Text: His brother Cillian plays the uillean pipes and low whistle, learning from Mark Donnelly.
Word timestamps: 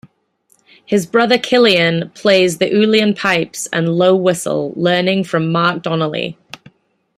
His 0.83 1.05
brother 1.05 1.37
Cillian 1.37 2.11
plays 2.15 2.57
the 2.57 2.65
uillean 2.71 3.15
pipes 3.15 3.67
and 3.71 3.87
low 3.99 4.15
whistle, 4.15 4.73
learning 4.75 5.25
from 5.25 5.51
Mark 5.51 5.83
Donnelly. 5.83 6.39